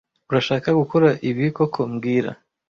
[0.29, 2.31] Urashaka gukora ibi koko mbwira